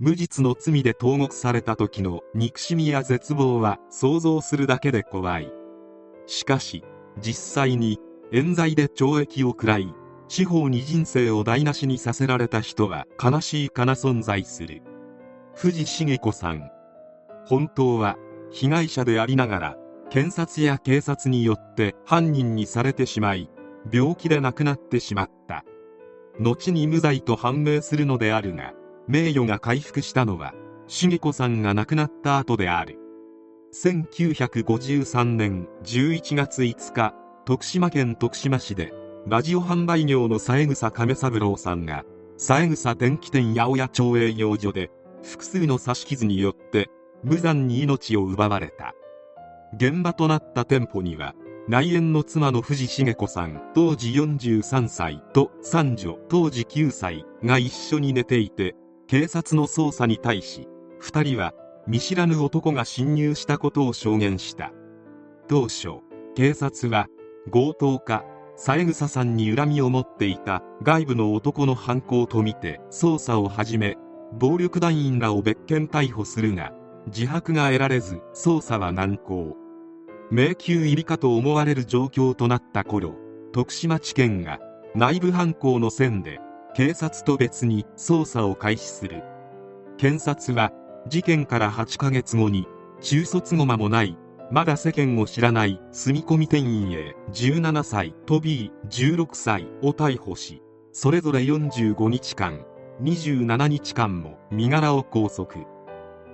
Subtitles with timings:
[0.00, 5.50] 無実の罪で投獄された時の憎しみや絶望は想像するだけで怖い。
[6.26, 6.84] しかし
[7.20, 7.98] 実際に
[8.30, 9.92] 冤罪で懲役を食らい
[10.28, 14.82] 司法に人生を台無しにさせられた人は悲しいかな存在する。
[15.56, 16.70] 藤茂子さん。
[17.46, 18.16] 本当は
[18.52, 19.76] 被害者でありながら
[20.10, 23.50] 検察や警察によって犯人にされてしまい
[23.92, 25.64] 病気で亡くなってしまった。
[26.38, 28.74] 後に無罪と判明するのであるが
[29.08, 30.54] 名誉が回復したのは
[30.86, 32.98] 茂子さんが亡くなった後である。
[33.74, 38.92] 1953年11月5日徳島県徳島市で
[39.26, 42.04] ラジオ販売業の三枝亀三郎さんが
[42.36, 44.90] 三枝電気店八百屋町営業所で
[45.22, 46.88] 複数の刺し傷によって
[47.22, 48.94] 無残に命を奪われた。
[49.74, 51.34] 現場となった店舗には
[51.68, 58.74] 内縁の妻の藤茂子さん当時43歳と三女当時9歳が一緒に寝ていて
[59.08, 60.68] 警察の捜査に対し
[61.00, 61.54] 2人は
[61.86, 64.70] 見知らぬ男が侵入したことを証言した。
[65.48, 66.00] 当初
[66.36, 67.08] 警察は
[67.50, 73.96] 強盗か三枝さんに恨みを持っていた外部の男の犯行とみて捜査を始め
[74.38, 76.74] 暴力団員らを別件逮捕するが
[77.06, 79.56] 自白が得られず捜査は難航。
[80.30, 83.14] 迷宮入りかと思われる状況となった頃
[83.54, 84.58] 徳島地検が
[84.94, 86.40] 内部犯行の線で
[86.74, 89.22] 警察と別に捜査を開始する。
[89.96, 90.72] 検察は
[91.08, 92.66] 事件から8ヶ月後に
[93.00, 94.16] 中卒後間もない
[94.50, 96.90] まだ世間を知らない住み込み店員
[97.32, 102.64] A17 歳と B16 歳を逮捕しそれぞれ45日間
[103.02, 105.66] 27日間も身柄を拘束。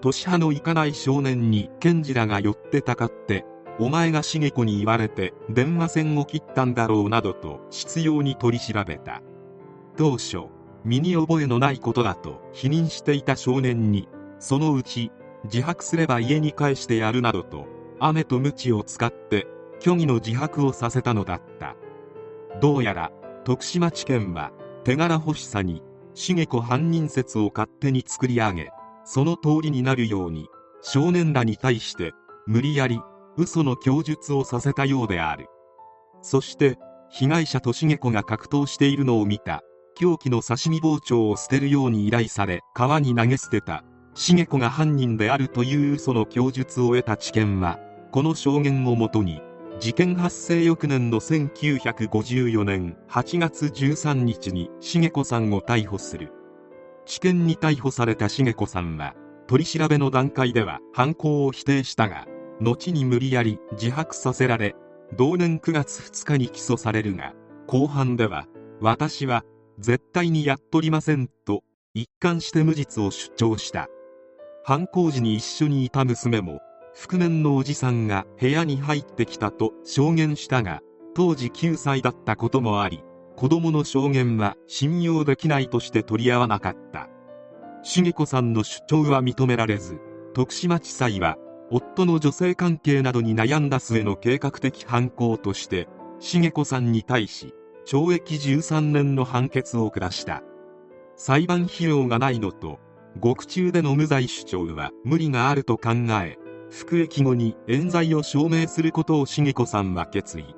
[0.00, 3.44] 年派のいかない少年に検事らが寄ってたかって
[3.80, 9.22] お前が茂子に言われて電話線を切ったんだろうなどと執拗に取り調べた。
[9.98, 10.46] 当初
[10.84, 15.10] 身に覚えのないことだと否認していた少年にそのうち
[15.44, 17.66] 自白すれば家に帰してやるなどと
[17.98, 19.48] 雨と鞭を使って
[19.80, 21.74] 虚偽の自白をさせたのだった。
[22.60, 23.10] どうやら
[23.44, 24.52] 徳島地検は
[24.84, 25.82] 手柄欲しさに
[26.14, 28.70] 茂子犯人説を勝手に作り上げ
[29.04, 30.46] その通りになるように
[30.80, 32.12] 少年らに対して
[32.46, 33.00] 無理やり
[33.36, 35.46] 嘘の供述をさせたようである。
[36.22, 36.78] そして
[37.10, 39.62] 被害者と茂子が格闘しているのを見た。
[39.98, 43.82] 凶器の刺身包丁を捨てるように依頼され川に投げ捨てた。
[44.14, 47.78] 茂子が犯人であるという嘘の供述を得た知見は
[48.12, 49.42] この証言をもとに
[49.80, 56.32] 事件発生翌年の1954年8月13日に茂子さんを逮捕する。
[57.04, 59.14] 地検に逮捕された茂子さんは
[59.48, 62.26] 取り調べの段階では犯行を否定したが
[62.60, 64.76] 後に無理やり自白させられ
[65.16, 67.32] 同年9月2日に起訴されるが
[67.66, 68.46] 後半では
[68.80, 69.44] 私は
[69.78, 71.62] 絶対にやっとりませんと
[71.94, 73.88] 一貫して無実を主張した。
[74.64, 76.60] 犯行時に一緒にいた娘も
[76.94, 80.80] 覆面のおじさんが部屋に入ってきたと証言したが
[81.14, 83.02] 当時9歳だったこともあり
[83.36, 87.08] 子供の証言は信用できないとして取り合わなかった。
[87.84, 90.00] 茂子さんの主張は認められず
[90.34, 91.36] 徳島地裁は
[91.70, 95.88] 夫の女性関係などに悩んだ末の計画的犯行として
[96.18, 97.54] 茂子さんに対し
[97.88, 100.42] 懲役13年の判決を下した。
[101.16, 102.78] 裁判費用がないのと
[103.18, 106.36] 獄中での無罪主張は無理があると考え
[106.70, 110.54] 服役後に冤罪を証明することを茂子さんは決意。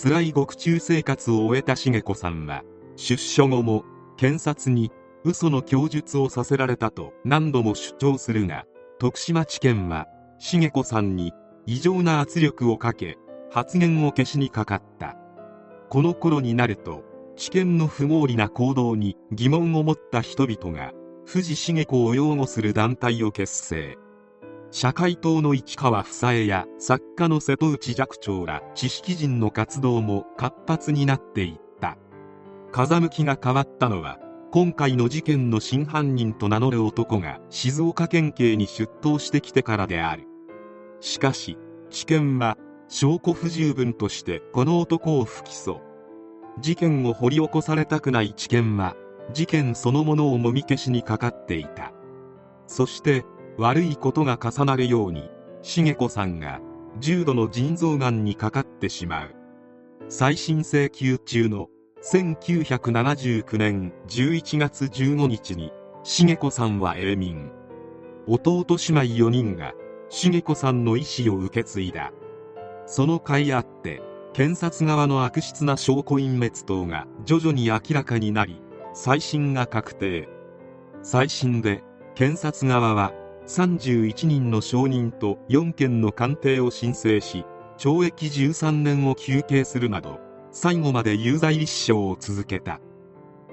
[0.00, 2.62] 辛い獄中生活を終えた茂子さんは
[2.94, 3.84] 出所後も
[4.16, 4.92] 検察に
[5.24, 8.64] 嘘の供述をさせられたと何度も主張するが
[9.00, 10.06] 徳島地検は
[10.38, 11.32] 茂子さんに
[11.66, 13.18] 異常な圧力をかけ
[13.50, 15.16] 発言を消しにかかった。
[15.94, 17.04] この頃になると
[17.36, 20.92] 知見の不合理な行動に疑問を持った人々が
[21.24, 23.96] 藤茂子を擁護する団体を結成。
[24.72, 31.96] 社会党の市川房江や作家の瀬戸内寂聴ら知識人の活動も活発になっていった。
[32.72, 34.18] 風向きが変わったのは
[34.50, 40.24] 今回の事件の真犯人と名乗る男が静岡県警に出頭してきてからである。
[40.98, 41.56] しかし
[41.88, 42.58] 地検は
[42.88, 45.93] 証拠不十分としてこの男を不起訴。
[46.60, 48.96] 事件を掘り起こされたくない知見は
[49.32, 51.92] 事件そのものをもみ消しにかかっていた。
[52.66, 53.24] そして
[53.58, 55.30] 悪いことが重なるように
[55.62, 56.60] 茂子さんが
[56.98, 59.34] 重度の腎臓がんにかかってしまう。
[60.08, 61.68] 再審請求中の
[62.02, 65.72] 1979年11月15日に
[66.02, 67.50] 茂子さんは永眠。
[68.26, 69.72] 弟姉妹4人が
[70.10, 72.12] 茂子さんの意思を受け継いだ。
[72.86, 74.02] その甲斐あって
[74.34, 78.60] 検察側の悪質な証拠隠滅等が徐々に明らかになり
[78.92, 80.28] 再審が確定。
[81.02, 81.84] 再審で
[82.16, 83.12] 検察側は
[83.46, 87.44] 31人の証人と4件の鑑定を申請し
[87.78, 90.18] 懲役13年を求刑するなど
[90.50, 92.80] 最後まで有罪立証を続けた。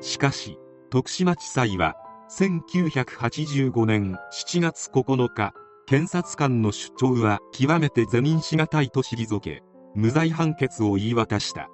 [0.00, 1.94] しかし徳島地裁は
[2.30, 5.52] 1985年7月9日
[5.84, 9.62] 検察官の主張は極めて是認しがたいと退け
[9.94, 11.68] 無罪判決を言い渡した。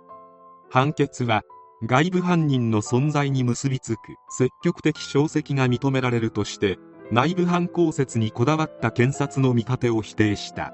[0.70, 1.42] 判決は
[1.84, 6.78] 外部犯人の存在に結びつく積極的証跡が認められるとして
[7.12, 10.72] 内部犯行説にこだわった検察の見立てを否定した。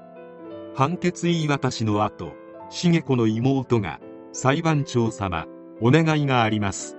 [0.75, 2.33] 判決言い渡しの後
[2.69, 3.99] 重子の妹が
[4.31, 5.45] 裁判長様
[5.81, 6.97] お願いがあります。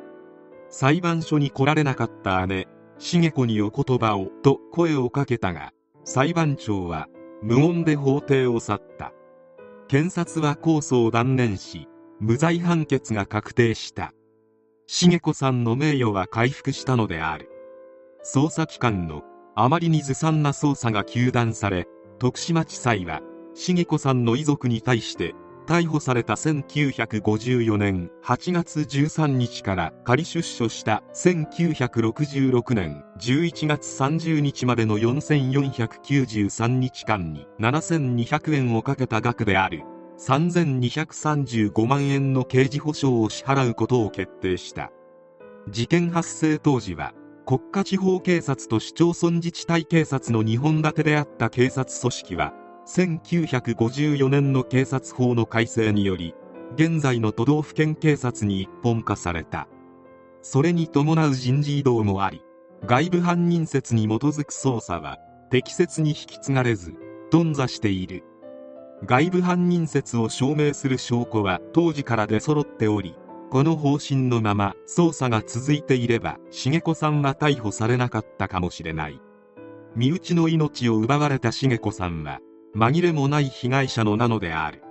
[0.69, 2.69] 裁判所に来られなかった姉
[2.99, 5.73] 重子にお言葉をと声をかけたが
[6.05, 7.09] 裁判長は
[7.43, 9.13] 無言で法廷を去った。
[9.89, 11.89] 検察は控訴を断念し
[12.21, 14.13] 無罪判決が確定した。
[14.87, 17.51] 茂子さんの名誉は回復したのである。
[18.25, 19.23] 捜査機関の
[19.55, 21.87] あまりにずさんな捜査が糾弾され
[22.19, 23.21] 徳島地裁は
[23.55, 25.35] 茂子さんの遺族に対して
[25.67, 39.83] 逮捕された1954年8月13日から仮出所した1966年11月30日までの4493日間に7200円をかけた額である
[40.19, 44.91] 3235万円の刑事保障を支払うことを決定した。
[45.69, 47.15] 事件発生当時は
[47.47, 52.55] 国家地方警察と市町村自治体警察の2本立てであった警察組織は
[52.87, 56.35] 1954年の警察法の改正により
[56.75, 59.69] 現在の都道府県警察に一本化された。
[60.43, 62.43] それに伴う人事異動もあり
[62.85, 65.19] 外部犯人説に基づく捜査は
[65.51, 66.95] 適切に引き継がれず
[67.31, 68.25] 頓挫している。
[69.07, 73.17] 外部犯人説を証明する証拠は当時から出揃っており
[73.51, 79.21] この方針のまま捜査が続いていれば重子さんは逮捕されなかったかもしれない。
[79.97, 82.41] 身内の命を奪われた重子さんは
[82.77, 84.83] 紛れもない被害者のなのである。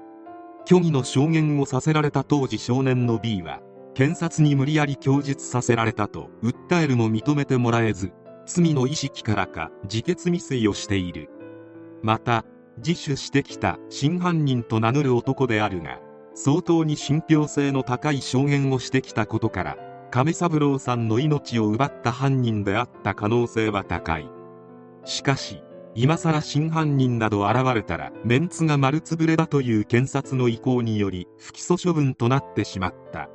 [0.66, 3.60] 虚偽の証言をさせられた当時少年の B は
[3.94, 8.14] 検察に無理やり供述させられたと訴えるも認めてもらえず
[8.46, 11.30] 罪の意識からか自決未遂をしている。
[12.02, 12.46] また
[12.78, 16.00] 自首してきた真犯人と名乗る男であるが
[16.34, 19.78] 相当に信憑性の高い証言をしてきたことから
[20.10, 24.30] 亀三郎さんの命を奪った犯人であった可能性は高い。
[25.06, 25.63] しかし
[25.96, 33.30] 今さら真犯人など現れたらメンツが丸つぶれだという検察の意向により不起訴処分となってしまった。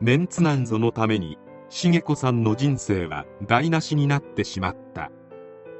[0.00, 1.36] メンツなんぞのために
[1.68, 5.10] 重子さんの人生は台無しになってしまった。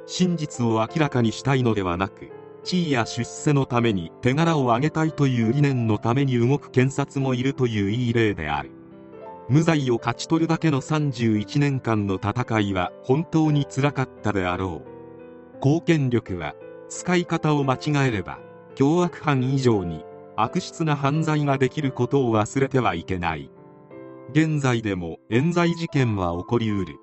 [0.05, 2.29] 真実を明らかにしたいのではなく
[2.63, 8.71] 地位や出世のために手柄を上げたいという理念のために動く検察もいるといういい例である。
[9.47, 14.90] 無罪を勝ち取るだけの31年間の戦いは本当につらかったであろう。
[15.61, 16.55] 公権力は
[16.89, 18.39] 使い方を間違えれば
[18.73, 20.03] 凶悪犯以上に
[20.35, 23.51] 悪質な犯罪ができることを忘れてはいけない。
[24.31, 26.95] 現在でも冤罪事件は起こりうる。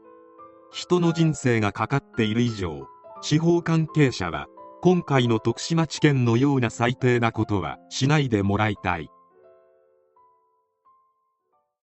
[0.72, 2.88] 人の人生がかかっている以上
[3.20, 4.48] 司法関係者は
[4.82, 9.08] 今回の徳島地検のような最低なことはしないでもらいたい。